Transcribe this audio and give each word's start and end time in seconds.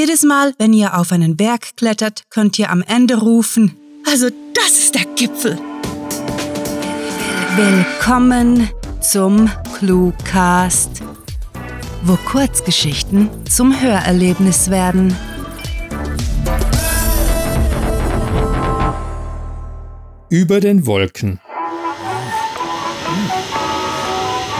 Jedes 0.00 0.22
Mal, 0.22 0.54
wenn 0.56 0.72
ihr 0.72 0.96
auf 0.96 1.12
einen 1.12 1.36
Berg 1.36 1.76
klettert, 1.76 2.22
könnt 2.30 2.58
ihr 2.58 2.70
am 2.70 2.80
Ende 2.80 3.18
rufen, 3.18 3.76
also 4.10 4.30
das 4.54 4.78
ist 4.78 4.94
der 4.94 5.04
Gipfel. 5.14 5.58
Willkommen 7.54 8.70
zum 9.02 9.50
Cluecast, 9.76 11.02
wo 12.04 12.16
Kurzgeschichten 12.16 13.28
zum 13.46 13.78
Hörerlebnis 13.78 14.70
werden. 14.70 15.14
Über 20.30 20.60
den 20.60 20.86
Wolken. 20.86 21.40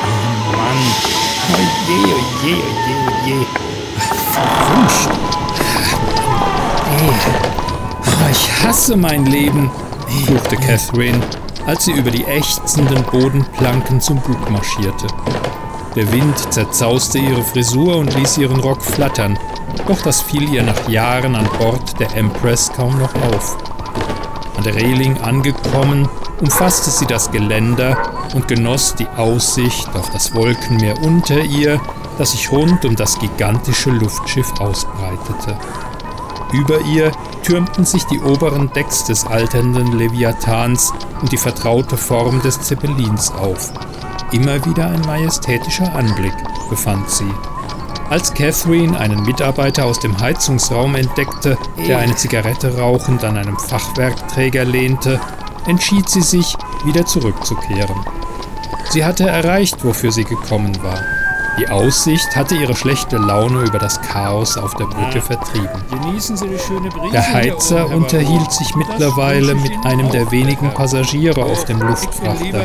Oh 0.07 0.53
Mann. 0.55 0.77
Oje, 1.55 1.97
oje, 2.45 2.57
oje, 3.25 3.39
oje. 3.39 3.47
Verwünscht. 3.97 4.13
Oh, 4.13 4.20
ich 8.31 8.65
hasse 8.65 8.97
mein 8.97 9.27
Leben, 9.27 9.71
fluchte 10.25 10.57
Catherine, 10.57 11.21
als 11.67 11.85
sie 11.85 11.93
über 11.93 12.11
die 12.11 12.25
ächzenden 12.25 13.03
Bodenplanken 13.05 14.01
zum 14.01 14.21
Bug 14.21 14.51
marschierte. 14.51 15.07
Der 15.97 16.11
Wind 16.13 16.53
zerzauste 16.53 17.19
ihre 17.19 17.43
Frisur 17.43 17.97
und 17.97 18.15
ließ 18.15 18.39
ihren 18.39 18.61
Rock 18.61 18.83
flattern, 18.83 19.39
doch 19.89 20.03
das 20.03 20.23
fiel 20.23 20.53
ihr 20.53 20.63
nach 20.63 20.89
Jahren 20.89 21.35
an 21.35 21.49
Bord 21.59 21.99
der 21.99 22.15
Empress 22.17 22.71
kaum 22.73 22.99
noch 22.99 23.15
auf. 23.15 23.57
An 24.57 24.65
der 24.65 24.77
Reling 24.77 25.21
angekommen, 25.21 26.09
umfasste 26.41 26.91
sie 26.91 27.07
das 27.07 27.31
Geländer 27.31 27.97
und 28.35 28.49
genoss 28.49 28.95
die 28.95 29.09
Aussicht 29.17 29.89
auf 29.95 30.11
das 30.11 30.35
Wolkenmeer 30.35 31.01
unter 31.03 31.41
ihr, 31.41 31.81
das 32.19 32.33
sich 32.33 32.51
rund 32.51 32.85
um 32.85 32.97
das 32.97 33.19
gigantische 33.19 33.91
Luftschiff 33.91 34.53
ausbreitete. 34.61 35.57
Über 36.53 36.81
ihr 36.81 37.13
türmten 37.43 37.85
sich 37.85 38.05
die 38.07 38.19
oberen 38.21 38.73
Decks 38.73 39.05
des 39.05 39.25
alternden 39.25 39.99
Leviathans 39.99 40.93
und 41.21 41.31
die 41.31 41.37
vertraute 41.37 41.97
Form 41.97 42.43
des 42.43 42.61
Zeppelins 42.61 43.31
auf. 43.33 43.73
Immer 44.33 44.65
wieder 44.67 44.87
ein 44.87 45.01
majestätischer 45.03 45.95
Anblick, 45.95 46.35
befand 46.69 47.09
sie. 47.09 47.33
Als 48.09 48.35
Catherine 48.35 48.99
einen 48.99 49.23
Mitarbeiter 49.23 49.85
aus 49.87 50.01
dem 50.01 50.19
Heizungsraum 50.21 50.97
entdeckte, 50.97 51.57
der 51.87 51.99
eine 51.99 52.17
Zigarette 52.17 52.77
rauchend 52.77 53.23
an 53.23 53.37
einem 53.37 53.57
Fachwerkträger 53.57 54.65
lehnte, 54.65 55.21
entschied 55.71 56.09
sie 56.09 56.23
sich, 56.23 56.57
wieder 56.85 57.07
zurückzukehren. 57.07 58.05
Sie 58.91 59.05
hatte 59.05 59.29
erreicht, 59.29 59.85
wofür 59.85 60.11
sie 60.11 60.25
gekommen 60.25 60.83
war. 60.83 61.01
Die 61.59 61.69
Aussicht 61.69 62.37
hatte 62.37 62.55
ihre 62.55 62.75
schlechte 62.75 63.17
Laune 63.17 63.63
über 63.63 63.79
das 63.79 64.01
Chaos 64.01 64.57
auf 64.57 64.75
der 64.75 64.87
Brücke 64.87 65.21
vertrieben. 65.21 65.69
Der 67.13 67.33
Heizer 67.33 67.89
unterhielt 67.89 68.53
sich 68.53 68.75
mittlerweile 68.77 69.55
mit 69.55 69.73
einem 69.85 70.11
der 70.11 70.31
wenigen 70.31 70.71
Passagiere 70.71 71.43
auf 71.43 71.65
dem 71.65 71.81
Luftfrachter, 71.81 72.65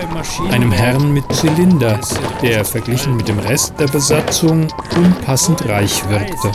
einem 0.52 0.72
Herrn 0.72 1.14
mit 1.14 1.32
Zylinder, 1.34 2.00
der 2.42 2.64
verglichen 2.64 3.18
mit 3.18 3.28
dem 3.28 3.40
Rest 3.40 3.74
der 3.80 3.88
Besatzung 3.88 4.68
unpassend 4.96 5.68
reich 5.68 6.08
wirkte. 6.10 6.52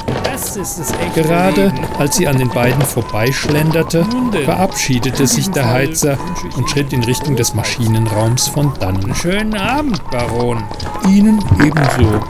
Gerade 1.14 1.72
als 1.98 2.16
sie 2.16 2.26
an 2.26 2.38
den 2.38 2.48
beiden 2.48 2.82
vorbeischlenderte, 2.82 4.06
verabschiedete 4.44 5.26
sich 5.26 5.50
der 5.50 5.70
Heizer 5.70 6.16
und 6.56 6.70
schritt 6.70 6.92
in 6.92 7.04
Richtung 7.04 7.36
des 7.36 7.54
Maschinenraums 7.54 8.48
von 8.48 8.72
dannen. 8.78 9.14
Schönen 9.14 9.54
Abend, 9.54 10.02
Baron. 10.10 10.62
Ihnen 11.06 11.38
ebenso. 11.58 12.20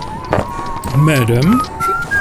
Madame, 0.96 1.60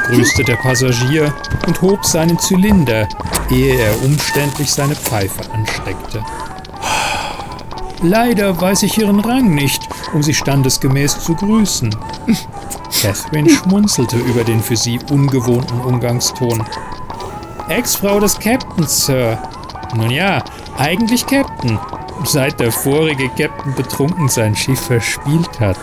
grüßte 0.08 0.44
der 0.44 0.56
Passagier 0.56 1.34
und 1.68 1.82
hob 1.82 2.06
seinen 2.06 2.38
Zylinder, 2.40 3.08
ehe 3.50 3.76
er 3.76 4.04
umständlich 4.04 4.72
seine 4.72 4.96
Pfeife 4.96 5.42
ansteckte. 5.52 6.24
Leider 8.02 8.60
weiß 8.60 8.84
ich 8.84 8.98
Ihren 8.98 9.20
Rang 9.20 9.54
nicht, 9.54 9.88
um 10.14 10.24
Sie 10.24 10.34
standesgemäß 10.34 11.20
zu 11.20 11.36
grüßen. 11.36 11.94
Catherine 13.02 13.50
schmunzelte 13.50 14.18
über 14.18 14.44
den 14.44 14.62
für 14.62 14.78
sie 14.78 15.00
ungewohnten 15.12 15.82
Umgangston. 15.82 16.64
Ex-Frau 17.68 18.20
des 18.20 18.40
Captains, 18.40 19.06
Sir. 19.06 19.38
Nun 19.96 20.12
ja, 20.12 20.44
eigentlich 20.78 21.26
Captain, 21.26 21.78
seit 22.24 22.60
der 22.60 22.72
vorige 22.72 23.30
Captain 23.30 23.74
betrunken 23.76 24.30
sein 24.30 24.56
Schiff 24.56 24.82
verspielt 24.82 25.60
hat. 25.60 25.78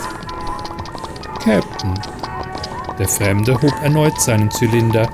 Captain. 1.45 1.95
Der 2.99 3.09
Fremde 3.09 3.55
hob 3.55 3.75
erneut 3.83 4.21
seinen 4.21 4.51
Zylinder. 4.51 5.09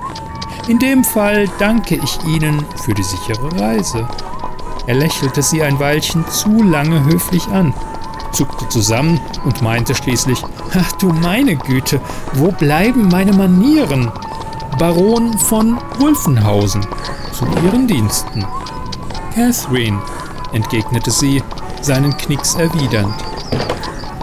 In 0.69 0.79
dem 0.79 1.03
Fall 1.03 1.49
danke 1.59 1.97
ich 1.97 2.19
Ihnen 2.25 2.65
für 2.77 2.95
die 2.95 3.03
sichere 3.03 3.61
Reise. 3.61 4.09
Er 4.87 4.95
lächelte 4.95 5.43
sie 5.43 5.63
ein 5.63 5.79
Weilchen 5.79 6.27
zu 6.29 6.63
lange 6.63 7.05
höflich 7.05 7.47
an, 7.49 7.73
zuckte 8.33 8.69
zusammen 8.69 9.21
und 9.45 9.63
meinte 9.63 9.95
schließlich, 9.95 10.43
Ach 10.79 10.93
du 10.93 11.09
meine 11.09 11.57
Güte, 11.57 12.01
wo 12.35 12.51
bleiben 12.51 13.09
meine 13.09 13.33
Manieren? 13.33 14.11
Baron 14.79 15.37
von 15.39 15.79
Wulfenhausen, 15.99 16.87
zu 17.33 17.45
Ihren 17.65 17.87
Diensten. 17.87 18.45
Catherine, 19.35 20.01
entgegnete 20.53 21.11
sie, 21.11 21.43
seinen 21.81 22.17
Knicks 22.17 22.55
erwidernd. 22.55 23.15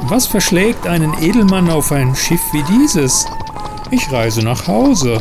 Was 0.03 0.27
verschlägt 0.27 0.87
einen 0.87 1.13
Edelmann 1.21 1.69
auf 1.69 1.91
ein 1.91 2.15
Schiff 2.15 2.41
wie 2.51 2.63
dieses? 2.63 3.27
Ich 3.91 4.11
reise 4.11 4.41
nach 4.44 4.67
Hause, 4.67 5.19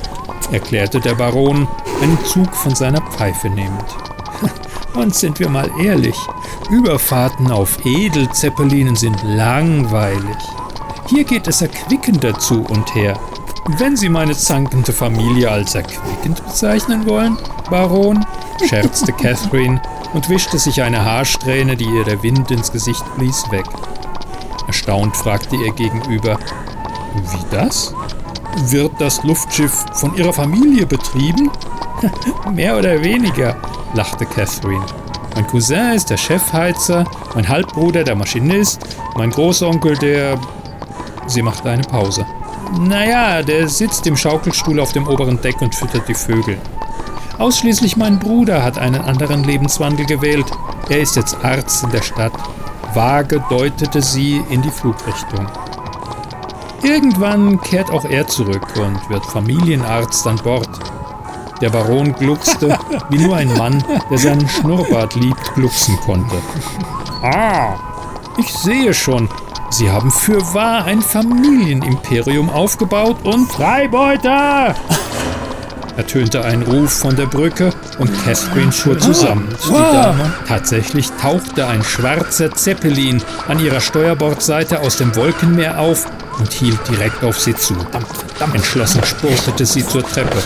erklärte 0.53 1.01
der 1.01 1.15
Baron, 1.15 1.67
einen 2.03 2.19
Zug 2.25 2.55
von 2.55 2.75
seiner 2.75 3.01
Pfeife 3.01 3.49
nehmend. 3.49 3.85
Und 4.95 5.15
sind 5.15 5.39
wir 5.39 5.49
mal 5.49 5.71
ehrlich, 5.81 6.17
Überfahrten 6.71 7.51
auf 7.51 7.85
Edelzeppelinen 7.87 8.95
sind 8.95 9.23
langweilig. 9.23 10.37
Hier 11.09 11.25
geht 11.25 11.49
es 11.49 11.63
erquickender 11.63 12.39
zu 12.39 12.63
und 12.63 12.95
her. 12.95 13.19
Wenn 13.79 13.97
Sie 13.97 14.11
meine 14.11 14.37
zankende 14.37 14.93
Familie 14.93 15.51
als 15.51 15.75
erquickend 15.75 16.45
bezeichnen 16.45 17.07
wollen, 17.07 17.39
Baron, 17.71 18.25
scherzte 18.67 19.13
Catherine 19.19 19.81
und 20.13 20.29
wischte 20.29 20.59
sich 20.59 20.83
eine 20.83 21.05
Haarsträhne, 21.05 21.77
die 21.77 21.85
ihr 21.85 22.05
der 22.05 22.23
Wind 22.23 22.51
ins 22.51 22.73
Gesicht 22.73 23.05
blies, 23.17 23.45
weg. 23.51 23.67
Erstaunt 24.67 25.17
fragte 25.17 25.57
ihr 25.57 25.73
gegenüber, 25.73 26.39
wie 27.15 27.45
das? 27.51 27.95
Wird 28.57 28.93
das 28.99 29.23
Luftschiff 29.23 29.85
von 29.93 30.15
Ihrer 30.17 30.33
Familie 30.33 30.87
betrieben? 30.87 31.51
Mehr 32.53 32.77
oder 32.77 33.03
weniger, 33.03 33.57
lachte 33.95 34.27
Catherine. 34.27 34.85
Mein 35.35 35.47
Cousin 35.47 35.93
ist 35.95 36.11
der 36.11 36.17
Chefheizer, 36.17 37.05
mein 37.35 37.49
Halbbruder 37.49 38.03
der 38.03 38.17
Maschinist, 38.17 38.81
mein 39.17 39.31
Großonkel 39.31 39.97
der 39.99 40.39
Sie 41.29 41.43
machte 41.43 41.71
eine 41.71 41.83
Pause. 41.83 42.25
Naja, 42.81 43.43
der 43.43 43.69
sitzt 43.69 44.07
im 44.07 44.17
Schaukelstuhl 44.17 44.81
auf 44.81 44.93
dem 44.93 45.07
oberen 45.07 45.41
Deck 45.41 45.61
und 45.61 45.75
füttert 45.75 46.09
die 46.09 46.15
Vögel. 46.15 46.59
Ausschließlich 47.39 47.97
mein 47.97 48.19
Bruder 48.19 48.65
hat 48.65 48.79
einen 48.79 49.03
anderen 49.03 49.45
Lebenswandel 49.45 50.07
gewählt. 50.07 50.47
Er 50.89 51.01
ist 51.01 51.17
jetzt 51.17 51.37
Arzt 51.45 51.85
in 51.85 51.91
der 51.91 52.03
Stadt. 52.03 52.33
Vage 52.95 53.45
deutete 53.51 54.03
sie 54.03 54.43
in 54.51 54.63
die 54.63 54.71
Flugrichtung. 54.71 55.47
Irgendwann 56.89 57.61
kehrt 57.61 57.91
auch 57.91 58.07
er 58.07 58.27
zurück 58.27 58.67
und 58.77 59.11
wird 59.11 59.25
Familienarzt 59.27 60.27
an 60.27 60.37
Bord. 60.37 60.71
Der 61.61 61.69
Baron 61.69 62.15
gluckste, 62.15 62.79
wie 63.11 63.19
nur 63.19 63.37
ein 63.37 63.53
Mann, 63.59 63.85
der 64.11 64.17
seinen 64.17 64.49
Schnurrbart 64.49 65.15
liebt, 65.17 65.55
glucksen 65.55 65.99
konnte. 66.01 66.37
Ah, 67.23 67.75
ich 68.39 68.51
sehe 68.51 68.95
schon, 68.95 69.29
Sie 69.69 69.91
haben 69.91 70.11
für 70.11 70.41
wahr 70.55 70.87
ein 70.87 71.03
Familienimperium 71.03 72.49
aufgebaut 72.49 73.19
und 73.23 73.53
Freibeuter! 73.53 74.75
ertönte 75.99 76.45
ein 76.45 76.63
Ruf 76.63 76.93
von 76.93 77.17
der 77.17 77.27
Brücke 77.27 77.71
und 77.99 78.11
Catherine 78.25 78.73
fuhr 78.73 78.99
zusammen 78.99 79.49
zu 79.59 79.73
die 79.73 79.75
Dame. 79.75 80.33
Tatsächlich 80.47 81.11
tauchte 81.21 81.67
ein 81.67 81.83
schwarzer 81.83 82.53
Zeppelin 82.53 83.23
an 83.49 83.59
ihrer 83.59 83.81
Steuerbordseite 83.81 84.81
aus 84.81 84.97
dem 84.97 85.15
Wolkenmeer 85.17 85.81
auf 85.81 86.07
und 86.39 86.53
hielt 86.53 86.81
direkt 86.89 87.23
auf 87.25 87.39
sie 87.39 87.55
zu. 87.55 87.75
Entschlossen 88.55 89.05
spurtete 89.05 89.67
sie 89.67 89.87
zur 89.87 90.03
Treppe. 90.03 90.39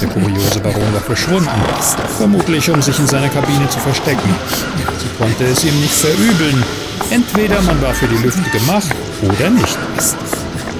Der 0.00 0.08
kuriose 0.08 0.60
Baron 0.60 0.92
war 0.92 1.00
verschwunden, 1.00 1.50
vermutlich 2.16 2.70
um 2.70 2.80
sich 2.80 2.98
in 2.98 3.06
seiner 3.06 3.28
Kabine 3.28 3.68
zu 3.68 3.78
verstecken. 3.78 4.34
Sie 5.00 5.08
konnte 5.18 5.44
es 5.44 5.64
ihm 5.64 5.78
nicht 5.80 5.94
verübeln. 5.94 6.62
Entweder 7.10 7.60
man 7.62 7.80
war 7.82 7.92
für 7.92 8.06
die 8.06 8.18
Lüfte 8.18 8.48
gemacht 8.50 8.90
oder 9.22 9.50
nicht. 9.50 9.78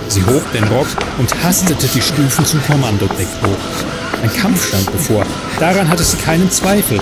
Sie 0.08 0.24
hob 0.26 0.50
den 0.52 0.64
Rock 0.64 0.88
und 1.18 1.32
hastete 1.42 1.86
die 1.86 2.02
Stufen 2.02 2.44
zum 2.44 2.62
Kommandodeck 2.64 3.28
hoch. 3.42 3.92
Ein 4.22 4.32
Kampf 4.34 4.68
stand 4.68 4.92
bevor. 4.92 5.26
Daran 5.58 5.88
hatte 5.88 6.04
sie 6.04 6.16
keinen 6.16 6.50
Zweifel. 6.50 7.00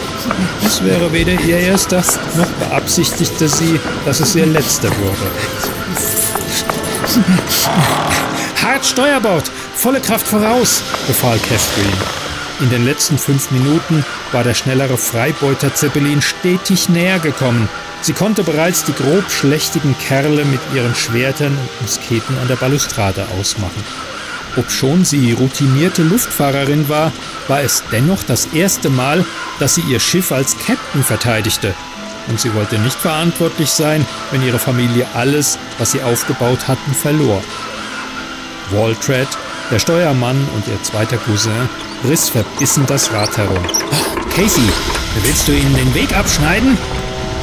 Es 0.66 0.82
wäre 0.82 1.12
weder 1.12 1.32
ihr 1.32 1.58
erster, 1.58 2.02
noch 2.36 2.46
beabsichtigte 2.66 3.48
sie, 3.48 3.78
dass 4.06 4.20
es 4.20 4.34
ihr 4.34 4.46
letzter 4.46 4.88
würde. 4.88 5.79
Hart 8.62 8.86
Steuerbord! 8.86 9.50
Volle 9.74 10.00
Kraft 10.00 10.28
voraus! 10.28 10.82
befahl 11.06 11.38
Catherine. 11.38 11.96
In 12.60 12.70
den 12.70 12.84
letzten 12.84 13.18
fünf 13.18 13.50
Minuten 13.50 14.04
war 14.32 14.44
der 14.44 14.54
schnellere 14.54 14.96
Freibeuter 14.96 15.74
Zeppelin 15.74 16.20
stetig 16.22 16.88
näher 16.88 17.18
gekommen. 17.18 17.68
Sie 18.02 18.12
konnte 18.12 18.44
bereits 18.44 18.84
die 18.84 18.92
grobschlächtigen 18.92 19.96
Kerle 19.98 20.44
mit 20.44 20.60
ihren 20.74 20.94
Schwertern 20.94 21.56
und 21.56 21.82
Musketen 21.82 22.38
an 22.38 22.48
der 22.48 22.56
Balustrade 22.56 23.26
ausmachen. 23.38 23.82
Obschon 24.56 25.04
sie 25.04 25.32
routinierte 25.32 26.02
Luftfahrerin 26.02 26.88
war, 26.88 27.12
war 27.48 27.62
es 27.62 27.82
dennoch 27.90 28.22
das 28.26 28.46
erste 28.52 28.90
Mal, 28.90 29.24
dass 29.58 29.74
sie 29.76 29.82
ihr 29.82 30.00
Schiff 30.00 30.32
als 30.32 30.56
Captain 30.58 31.02
verteidigte. 31.02 31.74
Und 32.28 32.40
sie 32.40 32.54
wollte 32.54 32.78
nicht 32.78 32.96
verantwortlich 32.96 33.70
sein, 33.70 34.06
wenn 34.30 34.42
ihre 34.42 34.58
Familie 34.58 35.06
alles, 35.14 35.58
was 35.78 35.92
sie 35.92 36.02
aufgebaut 36.02 36.68
hatten, 36.68 36.94
verlor. 36.94 37.42
Waltred, 38.70 39.28
der 39.70 39.78
Steuermann 39.78 40.36
und 40.54 40.66
ihr 40.68 40.82
zweiter 40.82 41.16
Cousin, 41.16 41.68
riss 42.08 42.28
verbissen 42.28 42.84
das 42.86 43.12
Rad 43.12 43.36
herum. 43.36 43.64
Casey, 44.34 44.68
willst 45.22 45.48
du 45.48 45.52
ihnen 45.52 45.74
den 45.74 45.94
Weg 45.94 46.16
abschneiden? 46.16 46.78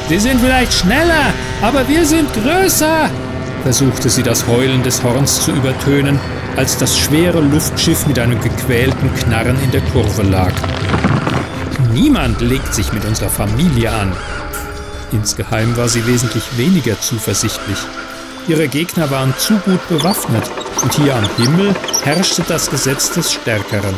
Sie 0.08 0.18
sind 0.18 0.40
vielleicht 0.40 0.72
schneller, 0.72 1.32
aber 1.60 1.86
wir 1.86 2.06
sind 2.06 2.28
größer, 2.32 3.10
versuchte 3.62 4.08
sie 4.08 4.22
das 4.22 4.46
Heulen 4.46 4.82
des 4.82 5.02
Horns 5.02 5.42
zu 5.44 5.52
übertönen, 5.52 6.18
als 6.56 6.78
das 6.78 6.98
schwere 6.98 7.40
Luftschiff 7.40 8.06
mit 8.06 8.18
einem 8.18 8.40
gequälten 8.40 9.14
Knarren 9.14 9.62
in 9.62 9.70
der 9.70 9.82
Kurve 9.82 10.22
lag. 10.22 10.52
Niemand 11.92 12.40
legt 12.40 12.74
sich 12.74 12.92
mit 12.92 13.04
unserer 13.04 13.28
Familie 13.28 13.92
an. 13.92 14.12
Insgeheim 15.12 15.76
war 15.76 15.88
sie 15.88 16.06
wesentlich 16.06 16.44
weniger 16.56 17.00
zuversichtlich. 17.00 17.78
Ihre 18.46 18.68
Gegner 18.68 19.10
waren 19.10 19.34
zu 19.38 19.56
gut 19.58 19.86
bewaffnet 19.88 20.50
und 20.82 20.94
hier 20.94 21.16
am 21.16 21.28
Himmel 21.36 21.74
herrschte 22.04 22.42
das 22.46 22.70
Gesetz 22.70 23.10
des 23.12 23.32
Stärkeren. 23.32 23.94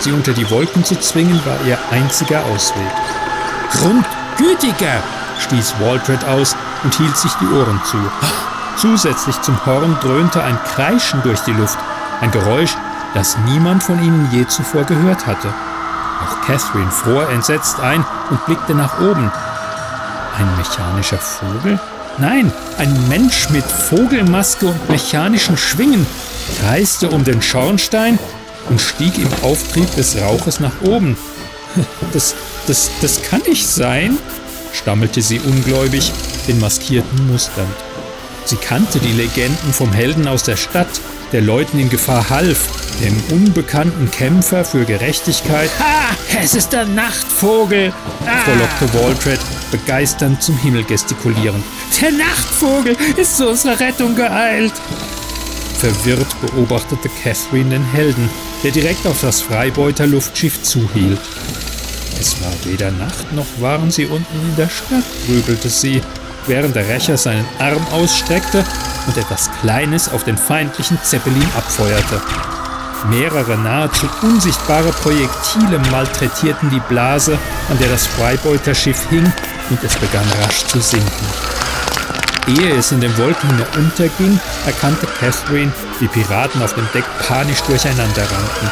Sie 0.00 0.12
unter 0.12 0.32
die 0.32 0.48
Wolken 0.50 0.84
zu 0.84 0.98
zwingen 0.98 1.40
war 1.44 1.58
ihr 1.66 1.78
einziger 1.90 2.44
Ausweg. 2.46 2.82
Grundgütiger! 3.70 5.02
stieß 5.40 5.74
Waltred 5.80 6.24
aus 6.24 6.56
und 6.82 6.94
hielt 6.94 7.16
sich 7.16 7.32
die 7.34 7.46
Ohren 7.46 7.80
zu. 7.84 7.98
Zusätzlich 8.76 9.40
zum 9.42 9.64
Horn 9.66 9.96
dröhnte 10.00 10.42
ein 10.42 10.58
Kreischen 10.64 11.22
durch 11.22 11.40
die 11.40 11.52
Luft, 11.52 11.78
ein 12.20 12.30
Geräusch, 12.30 12.76
das 13.14 13.38
niemand 13.46 13.82
von 13.82 14.02
ihnen 14.02 14.28
je 14.32 14.46
zuvor 14.46 14.84
gehört 14.84 15.26
hatte. 15.26 15.48
Auch 16.24 16.40
Catherine 16.46 16.90
fror 16.90 17.28
entsetzt 17.30 17.80
ein 17.80 18.04
und 18.30 18.44
blickte 18.46 18.74
nach 18.74 19.00
oben. 19.00 19.30
Ein 20.36 20.56
mechanischer 20.56 21.18
Vogel? 21.18 21.78
Nein, 22.18 22.52
ein 22.78 23.08
Mensch 23.08 23.50
mit 23.50 23.64
Vogelmaske 23.64 24.66
und 24.66 24.90
mechanischen 24.90 25.56
Schwingen 25.56 26.06
kreiste 26.60 27.08
um 27.08 27.24
den 27.24 27.42
Schornstein 27.42 28.18
und 28.68 28.80
stieg 28.80 29.18
im 29.18 29.28
Auftrieb 29.42 29.92
des 29.96 30.20
Rauches 30.20 30.60
nach 30.60 30.82
oben. 30.82 31.16
Das, 32.12 32.36
das, 32.68 32.88
das 33.00 33.22
kann 33.24 33.42
nicht 33.48 33.66
sein, 33.66 34.16
stammelte 34.72 35.20
sie 35.20 35.40
ungläubig, 35.40 36.12
den 36.46 36.60
Maskierten 36.60 37.26
musternd. 37.26 37.74
Sie 38.44 38.54
kannte 38.54 39.00
die 39.00 39.12
Legenden 39.12 39.72
vom 39.72 39.92
Helden 39.92 40.28
aus 40.28 40.44
der 40.44 40.56
Stadt, 40.56 41.00
der 41.32 41.40
Leuten 41.40 41.80
in 41.80 41.90
Gefahr 41.90 42.30
half, 42.30 42.68
dem 43.02 43.36
unbekannten 43.36 44.08
Kämpfer 44.12 44.64
für 44.64 44.84
Gerechtigkeit. 44.84 45.70
Ha! 45.80 46.14
Es 46.40 46.54
ist 46.54 46.72
der 46.72 46.84
Nachtvogel! 46.84 47.92
Ah. 48.24 48.38
frohlockte 48.44 48.94
Waltred, 48.94 49.40
begeisternd 49.70 50.42
zum 50.42 50.56
Himmel 50.58 50.84
gestikulierend. 50.84 51.64
Der 52.00 52.12
Nachtvogel 52.12 52.96
ist 53.16 53.36
zu 53.36 53.48
unserer 53.48 53.78
Rettung 53.78 54.14
geeilt! 54.16 54.72
Verwirrt 55.78 56.40
beobachtete 56.40 57.10
Catherine 57.22 57.70
den 57.70 57.84
Helden, 57.92 58.30
der 58.62 58.70
direkt 58.70 59.06
auf 59.06 59.20
das 59.20 59.42
Freibeuter 59.42 60.06
Luftschiff 60.06 60.62
zuhielt. 60.62 61.20
Es 62.20 62.40
war 62.40 62.52
weder 62.64 62.90
Nacht 62.90 63.32
noch 63.32 63.46
waren 63.60 63.90
sie 63.90 64.06
unten 64.06 64.40
in 64.48 64.56
der 64.56 64.68
Stadt, 64.68 65.04
grübelte 65.26 65.68
sie, 65.68 66.00
während 66.46 66.74
der 66.74 66.88
Rächer 66.88 67.16
seinen 67.16 67.44
Arm 67.58 67.86
ausstreckte 67.92 68.64
und 69.06 69.16
etwas 69.16 69.50
Kleines 69.60 70.10
auf 70.10 70.24
den 70.24 70.38
feindlichen 70.38 70.98
Zeppelin 71.02 71.48
abfeuerte. 71.56 72.22
Mehrere 73.10 73.58
nahezu 73.58 74.08
unsichtbare 74.22 74.90
Projektile 75.02 75.78
malträtierten 75.90 76.70
die 76.70 76.80
Blase, 76.80 77.38
an 77.70 77.78
der 77.78 77.88
das 77.88 78.06
Freibeuterschiff 78.06 79.08
hing, 79.10 79.30
und 79.70 79.84
es 79.84 79.94
begann 79.96 80.26
rasch 80.42 80.64
zu 80.64 80.80
sinken. 80.80 81.26
Ehe 82.46 82.76
es 82.76 82.92
in 82.92 83.00
den 83.00 83.16
Wolken 83.18 83.50
unterging, 83.76 84.40
erkannte 84.64 85.06
Catherine, 85.18 85.72
wie 85.98 86.08
Piraten 86.08 86.62
auf 86.62 86.74
dem 86.74 86.88
Deck 86.94 87.04
panisch 87.26 87.60
durcheinander 87.62 88.22
rannten. 88.22 88.70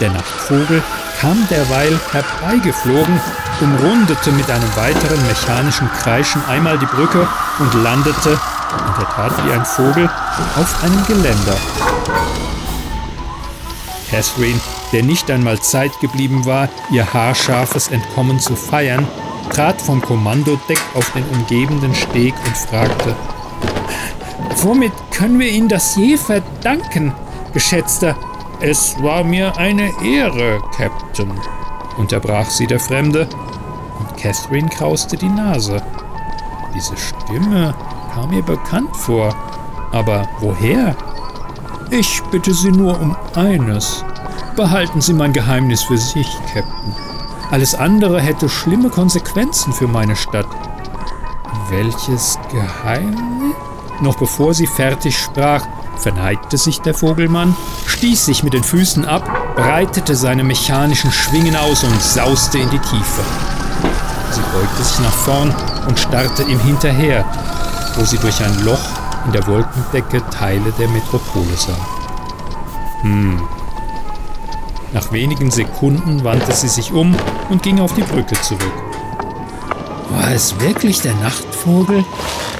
Der 0.00 0.10
Nachtvogel 0.10 0.82
kam 1.20 1.46
derweil 1.48 1.98
herbeigeflogen, 2.12 3.20
umrundete 3.60 4.32
mit 4.32 4.50
einem 4.50 4.76
weiteren 4.76 5.26
mechanischen 5.26 5.90
Kreischen 6.02 6.42
einmal 6.46 6.78
die 6.78 6.86
Brücke 6.86 7.26
und 7.58 7.82
landete, 7.82 8.30
in 8.30 8.94
der 8.98 9.08
Tat 9.08 9.32
wie 9.44 9.52
ein 9.52 9.64
Vogel, 9.64 10.08
auf 10.56 10.84
einem 10.84 11.06
Geländer. 11.06 11.56
Catherine, 14.16 14.58
der 14.92 15.02
nicht 15.02 15.30
einmal 15.30 15.60
Zeit 15.60 16.00
geblieben 16.00 16.46
war, 16.46 16.70
ihr 16.90 17.12
haarscharfes 17.12 17.88
Entkommen 17.88 18.40
zu 18.40 18.56
feiern, 18.56 19.06
trat 19.50 19.80
vom 19.82 20.00
Kommandodeck 20.00 20.80
auf 20.94 21.12
den 21.12 21.24
umgebenden 21.34 21.94
Steg 21.94 22.32
und 22.46 22.56
fragte, 22.56 23.14
Womit 24.62 24.92
können 25.10 25.38
wir 25.38 25.50
Ihnen 25.50 25.68
das 25.68 25.96
je 25.96 26.16
verdanken, 26.16 27.12
geschätzter 27.52 28.16
es 28.60 28.96
war 29.02 29.22
mir 29.22 29.54
eine 29.58 29.92
Ehre, 30.02 30.62
Captain, 30.74 31.30
unterbrach 31.98 32.48
sie 32.48 32.66
der 32.66 32.80
Fremde, 32.80 33.28
und 33.98 34.16
Catherine 34.16 34.70
krauste 34.70 35.18
die 35.18 35.28
Nase. 35.28 35.82
Diese 36.74 36.96
Stimme 36.96 37.74
kam 38.14 38.30
mir 38.30 38.42
bekannt 38.42 38.96
vor, 38.96 39.34
aber 39.92 40.26
woher? 40.40 40.96
Ich 41.90 42.20
bitte 42.32 42.52
Sie 42.52 42.72
nur 42.72 43.00
um 43.00 43.16
eines. 43.34 44.04
Behalten 44.56 45.00
Sie 45.00 45.12
mein 45.12 45.32
Geheimnis 45.32 45.84
für 45.84 45.98
sich, 45.98 46.26
Captain. 46.52 46.94
Alles 47.50 47.76
andere 47.76 48.20
hätte 48.20 48.48
schlimme 48.48 48.90
Konsequenzen 48.90 49.72
für 49.72 49.86
meine 49.86 50.16
Stadt. 50.16 50.48
Welches 51.70 52.38
Geheimnis? 52.50 53.54
Noch 54.00 54.16
bevor 54.16 54.52
sie 54.52 54.66
fertig 54.66 55.16
sprach, 55.16 55.64
verneigte 55.96 56.58
sich 56.58 56.80
der 56.80 56.92
Vogelmann, 56.92 57.56
stieß 57.86 58.26
sich 58.26 58.42
mit 58.42 58.52
den 58.52 58.64
Füßen 58.64 59.04
ab, 59.04 59.54
breitete 59.54 60.16
seine 60.16 60.42
mechanischen 60.42 61.12
Schwingen 61.12 61.54
aus 61.54 61.84
und 61.84 62.02
sauste 62.02 62.58
in 62.58 62.68
die 62.70 62.80
Tiefe. 62.80 63.22
Sie 64.32 64.42
beugte 64.52 64.82
sich 64.82 64.98
nach 64.98 65.12
vorn 65.12 65.54
und 65.88 65.98
starrte 65.98 66.42
ihm 66.42 66.58
hinterher, 66.58 67.24
wo 67.96 68.04
sie 68.04 68.18
durch 68.18 68.42
ein 68.42 68.64
Loch 68.64 68.95
in 69.26 69.32
der 69.32 69.46
Wolkendecke 69.46 70.22
Teile 70.30 70.72
der 70.78 70.88
Metropole 70.88 71.56
sah. 71.56 71.76
Hm. 73.02 73.42
Nach 74.92 75.12
wenigen 75.12 75.50
Sekunden 75.50 76.22
wandte 76.22 76.52
sie 76.52 76.68
sich 76.68 76.92
um 76.92 77.14
und 77.50 77.62
ging 77.62 77.80
auf 77.80 77.92
die 77.94 78.02
Brücke 78.02 78.40
zurück. 78.40 78.72
War 80.10 80.30
es 80.30 80.58
wirklich 80.60 81.00
der 81.00 81.14
Nachtvogel? 81.14 82.04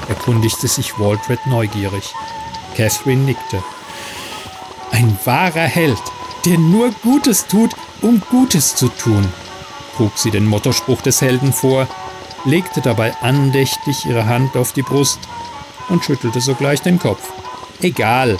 erkundigte 0.09 0.67
sich 0.67 0.99
Waltred 0.99 1.45
neugierig. 1.47 2.13
Catherine 2.75 3.23
nickte. 3.23 3.63
Ein 4.91 5.17
wahrer 5.25 5.61
Held, 5.61 6.01
der 6.45 6.57
nur 6.57 6.91
Gutes 7.01 7.47
tut, 7.47 7.71
um 8.01 8.21
Gutes 8.29 8.75
zu 8.75 8.89
tun, 8.89 9.27
trug 9.95 10.11
sie 10.15 10.31
den 10.31 10.45
Mottospruch 10.45 11.01
des 11.01 11.21
Helden 11.21 11.53
vor, 11.53 11.87
legte 12.45 12.81
dabei 12.81 13.15
andächtig 13.21 14.05
ihre 14.05 14.27
Hand 14.27 14.55
auf 14.55 14.73
die 14.73 14.83
Brust 14.83 15.19
und 15.89 16.03
schüttelte 16.03 16.41
sogleich 16.41 16.81
den 16.81 16.99
Kopf. 16.99 17.21
Egal, 17.81 18.37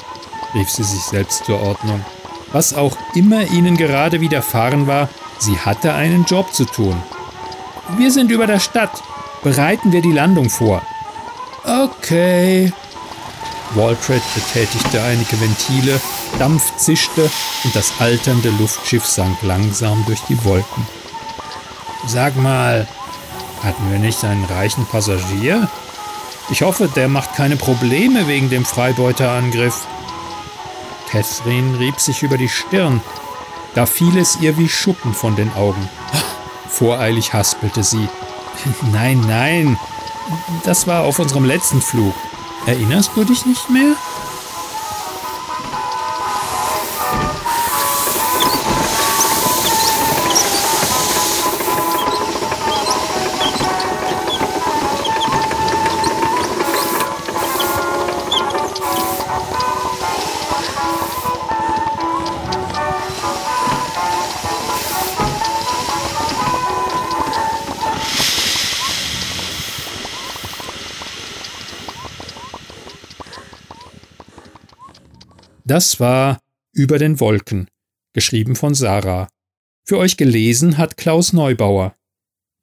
rief 0.54 0.70
sie 0.70 0.84
sich 0.84 1.02
selbst 1.02 1.46
zur 1.46 1.62
Ordnung. 1.62 2.04
Was 2.52 2.74
auch 2.74 2.98
immer 3.14 3.42
ihnen 3.52 3.78
gerade 3.78 4.22
widerfahren 4.22 4.88
war, 4.88 5.10
sie 5.40 5.58
hatte 5.58 5.94
einen 5.94 6.26
Job 6.26 6.54
zu 6.54 6.66
tun. 6.66 7.02
Wir 7.98 8.12
sind 8.12 8.32
über 8.32 8.48
der 8.48 8.60
Stadt. 8.60 9.04
Bereiten 9.44 9.92
wir 9.92 10.02
die 10.02 10.12
Landung 10.12 10.50
vor. 10.50 10.82
Okay, 11.64 12.72
Waltred 13.76 14.22
betätigte 14.34 15.02
einige 15.04 15.40
Ventile, 15.42 16.00
Dampf 16.40 16.78
zischte 16.78 17.30
und 17.64 17.76
das 17.76 17.92
alternde 18.00 18.50
Luftschiff 18.52 19.06
sank 19.06 19.42
langsam 19.44 20.04
durch 20.06 20.22
die 20.22 20.44
Wolken. 20.46 20.88
Sag 22.08 22.36
mal, 22.38 22.88
hatten 23.64 23.92
wir 23.92 24.00
nicht 24.00 24.24
einen 24.24 24.46
reichen 24.46 24.86
Passagier? 24.86 25.68
Ich 26.50 26.62
hoffe, 26.62 26.88
der 26.88 27.10
macht 27.10 27.36
keine 27.36 27.58
Probleme 27.58 28.28
wegen 28.28 28.50
dem 28.50 28.64
Freibeuterangriff. 28.64 29.86
Catherine 31.10 31.78
rieb 31.80 32.00
sich 32.00 32.24
über 32.24 32.38
die 32.38 32.50
Stirn. 32.50 33.02
Da 33.76 33.86
fiel 33.86 34.18
es 34.18 34.40
ihr 34.40 34.58
wie 34.58 34.70
Schuppen 34.70 35.14
von 35.14 35.36
den 35.36 35.54
Augen. 35.54 35.90
Voreilig 36.70 37.34
haspelte 37.34 37.84
sie. 37.84 38.08
Nein, 38.92 39.22
nein, 39.28 39.78
das 40.64 40.88
war 40.88 41.04
auf 41.04 41.20
unserem 41.20 41.46
letzten 41.46 41.82
Flug. 41.82 42.14
Erinnerst 42.66 43.12
du 43.16 43.24
dich 43.24 43.46
nicht 43.46 43.70
mehr? 43.70 43.96
Das 75.78 76.00
war 76.00 76.42
Über 76.74 76.98
den 76.98 77.20
Wolken, 77.20 77.68
geschrieben 78.12 78.56
von 78.56 78.74
Sarah. 78.74 79.30
Für 79.84 80.00
euch 80.00 80.18
gelesen 80.18 80.80
hat 80.80 80.98
Klaus 80.98 81.34
Neubauer. 81.34 81.96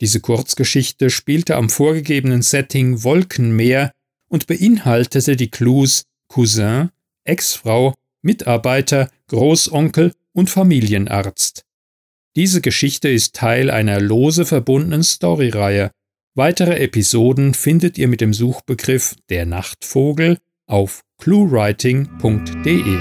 Diese 0.01 0.19
Kurzgeschichte 0.19 1.11
spielte 1.11 1.55
am 1.55 1.71
vorgegebenen 1.71 2.43
Setting 2.43 3.05
Wolkenmeer 3.05 3.93
und 4.27 4.49
beinhaltete 4.49 5.37
die 5.37 5.49
Clues 5.49 6.07
Cousin, 6.27 6.91
Ex-Frau, 7.23 7.95
Mitarbeiter, 8.23 9.09
Großonkel 9.29 10.13
und 10.33 10.51
Familienarzt. 10.51 11.65
Diese 12.35 12.61
Geschichte 12.61 13.09
ist 13.09 13.37
Teil 13.37 13.71
einer 13.71 14.01
lose 14.01 14.45
verbundenen 14.45 15.05
Storyreihe. 15.05 15.93
Weitere 16.35 16.81
Episoden 16.81 17.55
findet 17.55 17.97
ihr 17.97 18.09
mit 18.09 18.21
dem 18.21 18.35
Suchbegriff 18.35 19.15
Der 19.29 19.47
Nachtvogel 19.47 20.39
auf 20.67 21.05
cluewriting.de. 21.21 22.99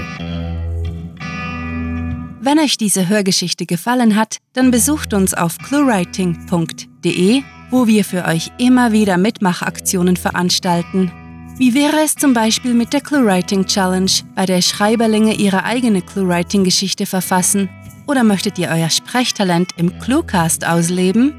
Wenn 2.40 2.58
euch 2.58 2.76
diese 2.76 3.08
Hörgeschichte 3.08 3.66
gefallen 3.66 4.16
hat, 4.16 4.38
dann 4.52 4.70
besucht 4.70 5.14
uns 5.14 5.34
auf 5.34 5.58
cluewriting.de, 5.58 7.42
wo 7.70 7.86
wir 7.86 8.04
für 8.04 8.24
euch 8.24 8.50
immer 8.58 8.92
wieder 8.92 9.16
Mitmachaktionen 9.18 10.16
veranstalten. 10.16 11.10
Wie 11.56 11.74
wäre 11.74 12.02
es 12.04 12.14
zum 12.14 12.32
Beispiel 12.32 12.74
mit 12.74 12.92
der 12.92 13.00
ClueWriting 13.00 13.66
Challenge, 13.66 14.10
bei 14.34 14.44
der 14.44 14.60
Schreiberlinge 14.60 15.34
ihre 15.34 15.64
eigene 15.64 16.02
ClueWriting-Geschichte 16.02 17.06
verfassen? 17.06 17.68
Oder 18.06 18.24
möchtet 18.24 18.58
ihr 18.58 18.68
euer 18.68 18.90
Sprechtalent 18.90 19.70
im 19.76 19.98
Cluecast 19.98 20.66
ausleben? 20.66 21.32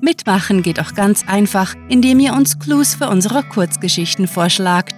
Mitmachen 0.00 0.62
geht 0.62 0.80
auch 0.80 0.94
ganz 0.94 1.24
einfach, 1.26 1.74
indem 1.88 2.20
ihr 2.20 2.34
uns 2.34 2.58
Clues 2.58 2.94
für 2.94 3.08
unsere 3.08 3.42
Kurzgeschichten 3.42 4.28
vorschlagt. 4.28 4.97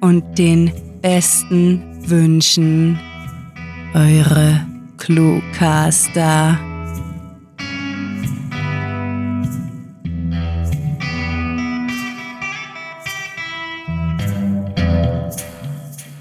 und 0.00 0.36
den 0.36 0.72
besten 1.00 1.80
Wünschen. 2.08 2.98
Eure 3.94 4.66
Cluecaster. 4.98 6.58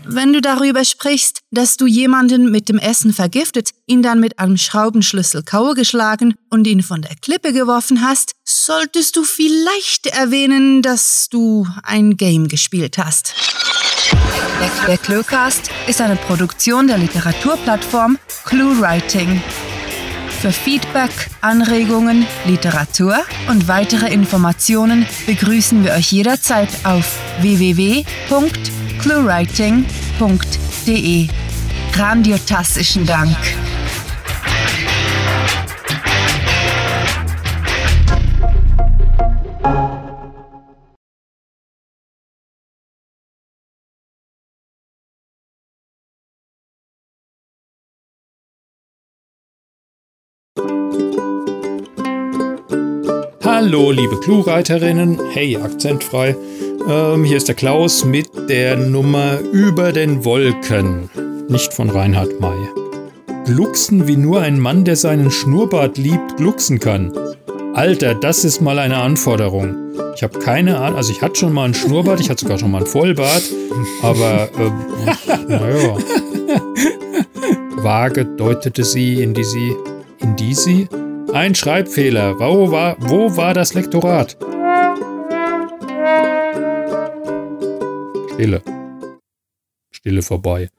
Wenn 0.06 0.34
du 0.34 0.42
darüber 0.42 0.84
sprichst, 0.84 1.40
dass 1.52 1.78
du 1.78 1.86
jemanden 1.86 2.52
mit 2.52 2.68
dem 2.68 2.78
Essen 2.78 3.14
vergiftet, 3.14 3.72
ihn 3.86 4.02
dann 4.02 4.20
mit 4.20 4.40
einem 4.40 4.58
Schraubenschlüssel 4.58 5.44
Kaue 5.44 5.76
geschlagen 5.76 6.36
und 6.50 6.68
ihn 6.68 6.84
von 6.84 7.02
der 7.02 7.16
Klippe 7.22 7.54
geworfen 7.54 8.02
hast, 8.02 8.34
solltest 8.44 9.16
du 9.16 9.24
vielleicht 9.24 10.08
erwähnen, 10.08 10.82
dass 10.82 11.30
du 11.30 11.68
ein 11.84 12.18
Game 12.18 12.48
gespielt 12.48 12.98
hast. 12.98 13.34
Der 14.88 14.98
Cluecast 14.98 15.70
ist 15.88 16.02
eine 16.02 16.16
Produktion 16.16 16.88
der 16.88 16.98
Literaturplattform 16.98 18.18
ClueWriting. 18.46 19.42
Für 20.42 20.52
Feedback, 20.52 21.12
Anregungen, 21.40 22.26
Literatur 22.46 23.18
und 23.50 23.70
weitere 23.70 24.14
Informationen 24.14 25.06
begrüßen 25.26 25.86
wir 25.86 25.94
euch 25.94 26.12
jederzeit 26.12 26.70
auf 26.84 27.18
www.cluewriting.com 27.42 28.83
www.ftf.de. 29.06 30.48
Grandiotastischen 31.92 33.06
Dank. 33.06 33.38
Hallo, 53.74 53.90
liebe 53.90 54.20
Clue-Reiterinnen. 54.20 55.20
Hey, 55.32 55.58
akzentfrei. 55.58 56.36
Ähm, 56.88 57.24
hier 57.24 57.38
ist 57.38 57.48
der 57.48 57.56
Klaus 57.56 58.06
mit 58.06 58.30
der 58.48 58.78
Nummer 58.78 59.40
Über 59.52 59.92
den 59.92 60.24
Wolken. 60.24 61.10
Nicht 61.50 61.74
von 61.74 61.90
Reinhard 61.90 62.40
May. 62.40 62.56
Glucksen 63.46 64.08
wie 64.08 64.16
nur 64.16 64.42
ein 64.42 64.60
Mann, 64.60 64.86
der 64.86 64.96
seinen 64.96 65.32
Schnurrbart 65.32 65.98
liebt, 65.98 66.38
glucksen 66.38 66.80
kann. 66.80 67.14
Alter, 67.74 68.14
das 68.14 68.46
ist 68.46 68.62
mal 68.62 68.78
eine 68.78 68.98
Anforderung. 68.98 69.76
Ich 70.16 70.22
habe 70.22 70.38
keine 70.38 70.78
Ahnung, 70.78 70.98
also 70.98 71.12
ich 71.12 71.24
hatte 71.24 71.40
schon 71.40 71.52
mal 71.54 71.66
einen 71.66 71.74
Schnurrbart, 71.74 72.20
ich 72.20 72.30
hatte 72.30 72.42
sogar 72.42 72.60
schon 72.60 72.70
mal 72.70 72.78
einen 72.78 72.86
Vollbart, 72.86 73.44
aber 74.04 74.50
äh, 74.60 75.46
naja. 75.48 75.98
Vage 77.78 78.24
deutete 78.38 78.84
sie 78.84 79.24
in 79.24 79.34
die 79.34 79.44
sie, 79.44 79.76
in 80.20 80.36
die 80.36 80.54
sie. 80.54 80.88
Ein 81.34 81.56
Schreibfehler. 81.56 82.40
Wo 82.40 82.70
war, 82.70 82.96
wo 83.00 83.36
war 83.36 83.56
das 83.56 83.74
Lektorat? 83.74 84.38
Stille. 88.34 88.62
Stille 89.92 90.22
vorbei. 90.22 90.70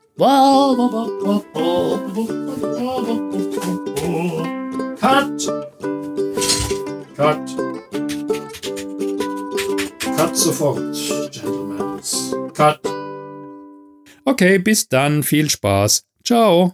Cut! 5.01 5.47
Cut! 7.17 7.57
Cut 10.17 10.37
sofort, 10.37 10.95
Gentlemen. 11.33 12.01
Cut! 12.55 12.81
Okay, 14.25 14.59
bis 14.59 14.89
dann. 14.89 15.25
Viel 15.25 15.51
Spaß. 15.51 16.05
Ciao. 16.23 16.73